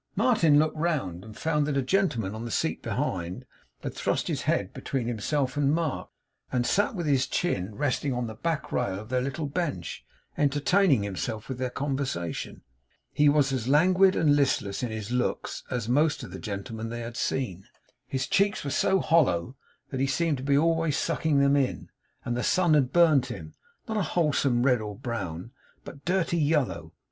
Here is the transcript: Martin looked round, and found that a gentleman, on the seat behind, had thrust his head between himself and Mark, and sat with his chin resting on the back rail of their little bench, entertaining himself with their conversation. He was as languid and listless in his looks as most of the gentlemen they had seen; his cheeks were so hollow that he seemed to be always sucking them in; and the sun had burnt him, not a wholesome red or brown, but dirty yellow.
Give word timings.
Martin 0.15 0.57
looked 0.57 0.75
round, 0.75 1.23
and 1.23 1.37
found 1.37 1.67
that 1.67 1.77
a 1.77 1.81
gentleman, 1.83 2.33
on 2.33 2.43
the 2.43 2.49
seat 2.49 2.81
behind, 2.81 3.45
had 3.83 3.93
thrust 3.93 4.27
his 4.27 4.41
head 4.49 4.73
between 4.73 5.05
himself 5.05 5.55
and 5.55 5.75
Mark, 5.75 6.09
and 6.51 6.65
sat 6.65 6.95
with 6.95 7.05
his 7.05 7.27
chin 7.27 7.75
resting 7.75 8.11
on 8.11 8.25
the 8.25 8.33
back 8.33 8.71
rail 8.71 8.99
of 8.99 9.09
their 9.09 9.21
little 9.21 9.45
bench, 9.45 10.03
entertaining 10.39 11.03
himself 11.03 11.47
with 11.47 11.59
their 11.59 11.69
conversation. 11.69 12.63
He 13.11 13.29
was 13.29 13.53
as 13.53 13.67
languid 13.67 14.15
and 14.15 14.35
listless 14.35 14.81
in 14.81 14.89
his 14.89 15.11
looks 15.11 15.63
as 15.69 15.87
most 15.87 16.23
of 16.23 16.31
the 16.31 16.39
gentlemen 16.39 16.89
they 16.89 17.01
had 17.01 17.15
seen; 17.15 17.67
his 18.07 18.25
cheeks 18.25 18.63
were 18.63 18.71
so 18.71 19.01
hollow 19.01 19.55
that 19.91 19.99
he 19.99 20.07
seemed 20.07 20.37
to 20.37 20.43
be 20.43 20.57
always 20.57 20.97
sucking 20.97 21.37
them 21.37 21.55
in; 21.55 21.89
and 22.25 22.35
the 22.35 22.41
sun 22.41 22.73
had 22.73 22.91
burnt 22.91 23.27
him, 23.27 23.53
not 23.87 23.97
a 23.97 24.01
wholesome 24.01 24.63
red 24.63 24.81
or 24.81 24.95
brown, 24.97 25.51
but 25.83 26.05
dirty 26.05 26.39
yellow. 26.39 26.91